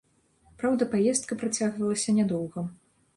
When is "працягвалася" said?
1.41-2.17